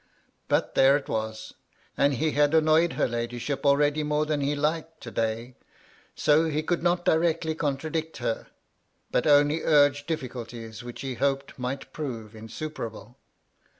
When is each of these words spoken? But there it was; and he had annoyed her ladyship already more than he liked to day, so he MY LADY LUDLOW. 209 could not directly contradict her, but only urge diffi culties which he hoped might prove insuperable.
But 0.47 0.73
there 0.73 0.97
it 0.97 1.07
was; 1.07 1.53
and 1.95 2.15
he 2.15 2.31
had 2.31 2.55
annoyed 2.55 2.93
her 2.93 3.07
ladyship 3.07 3.67
already 3.67 4.01
more 4.01 4.25
than 4.25 4.41
he 4.41 4.55
liked 4.55 4.99
to 5.01 5.11
day, 5.11 5.53
so 6.15 6.45
he 6.45 6.45
MY 6.45 6.45
LADY 6.45 6.47
LUDLOW. 6.47 6.61
209 6.61 6.65
could 6.65 6.83
not 6.83 7.05
directly 7.05 7.53
contradict 7.53 8.17
her, 8.17 8.47
but 9.11 9.27
only 9.27 9.61
urge 9.61 10.07
diffi 10.07 10.27
culties 10.31 10.81
which 10.81 11.01
he 11.01 11.13
hoped 11.13 11.59
might 11.59 11.93
prove 11.93 12.35
insuperable. 12.35 13.15